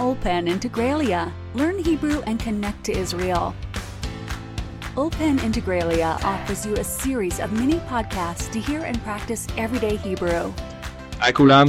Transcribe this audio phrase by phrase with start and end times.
[0.00, 1.22] Ulpan Integralia.
[1.54, 3.44] Learn Hebrew and connect to Israel.
[4.96, 10.52] Ulpan Integralia offers you a series of mini podcasts to hear and practice everyday Hebrew.
[11.20, 11.66] היי כולם,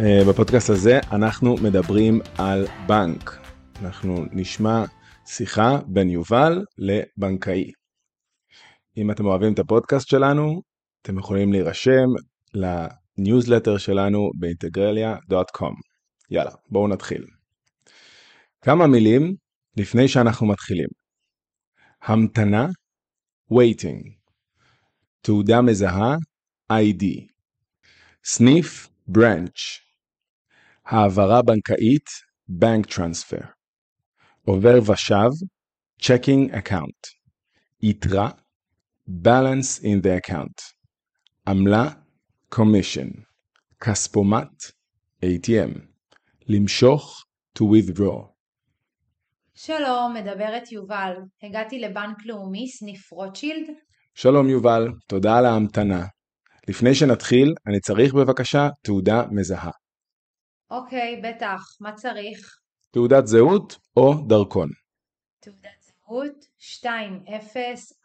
[0.00, 3.38] אה, בפודקאסט הזה אנחנו מדברים על בנק.
[3.82, 4.84] אנחנו נשמע
[5.26, 7.72] שיחה בין יובל לבנקאי.
[8.96, 10.62] אם אתם אוהבים את הפודקאסט שלנו,
[11.02, 12.08] אתם יכולים להירשם
[12.54, 15.74] לניוזלטר שלנו ב Integralia.com.
[16.30, 17.24] יאללה, בואו נתחיל.
[18.64, 19.36] כמה מילים
[19.76, 20.88] לפני שאנחנו מתחילים.
[22.02, 22.66] המתנה,
[23.52, 24.10] waiting.
[25.20, 26.16] תעודה מזהה,
[26.72, 27.04] ID.
[28.24, 29.80] סניף, branch.
[30.84, 32.06] העברה בנקאית,
[32.50, 33.46] bank transfer.
[34.44, 35.46] עובר ושב,
[36.00, 37.10] checking account.
[37.82, 38.30] יתרה,
[39.08, 40.62] balance in the account.
[41.48, 41.88] עמלה,
[42.54, 43.20] commission.
[43.80, 44.62] כספומט,
[45.24, 45.80] ATM.
[46.46, 47.24] למשוך,
[47.58, 48.31] to withdraw.
[49.54, 51.12] שלום, מדברת יובל.
[51.42, 53.70] הגעתי לבנק לאומי, סניף רוטשילד.
[54.14, 56.06] שלום יובל, תודה על ההמתנה.
[56.68, 59.70] לפני שנתחיל, אני צריך בבקשה תעודה מזהה.
[60.70, 61.60] אוקיי, בטח.
[61.80, 62.58] מה צריך?
[62.90, 64.68] תעודת זהות או דרכון.
[65.40, 66.46] תעודת זהות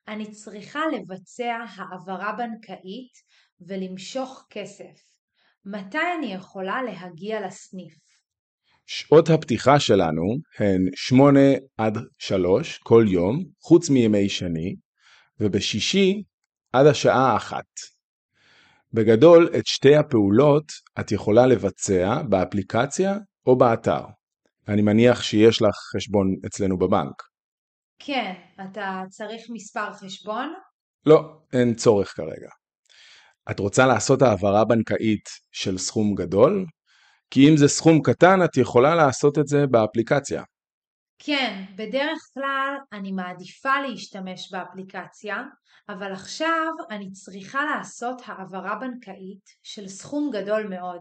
[0.07, 3.13] אני צריכה לבצע העברה בנקאית
[3.67, 5.09] ולמשוך כסף.
[5.65, 7.93] מתי אני יכולה להגיע לסניף?
[8.85, 10.23] שעות הפתיחה שלנו
[10.59, 11.39] הן 8
[11.77, 14.75] עד 3 כל יום, חוץ מימי שני,
[15.39, 16.23] ובשישי
[16.73, 17.63] עד השעה 1.
[18.93, 24.01] בגדול, את שתי הפעולות את יכולה לבצע באפליקציה או באתר.
[24.67, 27.28] אני מניח שיש לך חשבון אצלנו בבנק.
[27.99, 28.33] כן,
[28.63, 30.53] אתה צריך מספר חשבון?
[31.05, 32.49] לא, אין צורך כרגע.
[33.51, 36.65] את רוצה לעשות העברה בנקאית של סכום גדול?
[37.31, 40.43] כי אם זה סכום קטן, את יכולה לעשות את זה באפליקציה.
[41.19, 45.43] כן, בדרך כלל אני מעדיפה להשתמש באפליקציה,
[45.89, 50.99] אבל עכשיו אני צריכה לעשות העברה בנקאית של סכום גדול מאוד.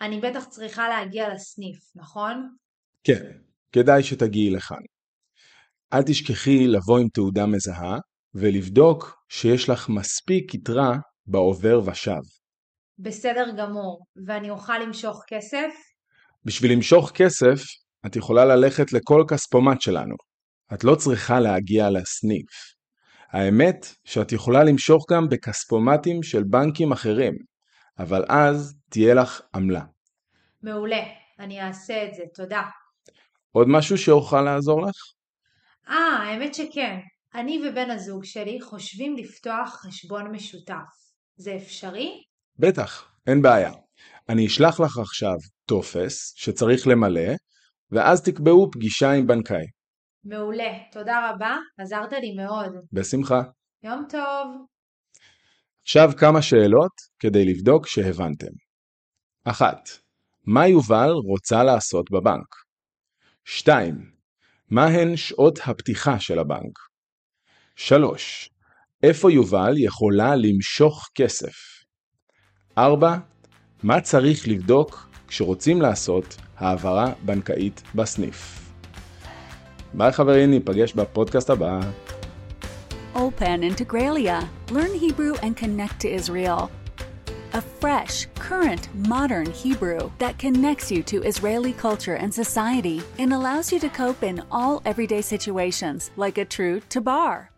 [0.00, 2.48] אני בטח צריכה להגיע לסניף, נכון?
[3.04, 3.30] כן,
[3.72, 4.82] כדאי שתגיעי לכאן.
[5.92, 7.98] אל תשכחי לבוא עם תעודה מזהה
[8.34, 12.20] ולבדוק שיש לך מספיק יתרה בעובר ושב.
[12.98, 15.72] בסדר גמור, ואני אוכל למשוך כסף?
[16.44, 17.62] בשביל למשוך כסף,
[18.06, 20.14] את יכולה ללכת לכל כספומט שלנו.
[20.74, 22.74] את לא צריכה להגיע לסניף.
[23.30, 27.34] האמת שאת יכולה למשוך גם בכספומטים של בנקים אחרים,
[27.98, 29.84] אבל אז תהיה לך עמלה.
[30.62, 31.02] מעולה,
[31.38, 32.62] אני אעשה את זה, תודה.
[33.52, 34.96] עוד משהו שאוכל לעזור לך?
[35.88, 36.98] אה, האמת שכן.
[37.34, 41.12] אני ובן הזוג שלי חושבים לפתוח חשבון משותף.
[41.36, 42.22] זה אפשרי?
[42.58, 43.72] בטח, אין בעיה.
[44.28, 47.30] אני אשלח לך עכשיו טופס שצריך למלא,
[47.90, 49.64] ואז תקבעו פגישה עם בנקאי.
[50.24, 52.72] מעולה, תודה רבה, עזרת לי מאוד.
[52.92, 53.42] בשמחה.
[53.82, 54.66] יום טוב.
[55.82, 58.52] עכשיו כמה שאלות כדי לבדוק שהבנתם.
[59.44, 59.76] 1.
[60.46, 62.54] מה יובל רוצה לעשות בבנק?
[63.44, 64.12] 2.
[64.72, 66.78] מהן שעות הפתיחה של הבנק?
[67.76, 68.50] 3.
[69.02, 71.54] איפה יובל יכולה למשוך כסף?
[72.78, 73.16] 4.
[73.82, 78.70] מה צריך לבדוק כשרוצים לעשות העברה בנקאית בסניף?
[79.94, 81.80] ביי חברים, ניפגש בפודקאסט הבא.
[83.14, 84.48] Open Integralia.
[84.70, 86.81] Learn Hebrew and connect to Israel.
[87.54, 93.70] A fresh, current, modern Hebrew that connects you to Israeli culture and society and allows
[93.70, 97.51] you to cope in all everyday situations like a true tabar.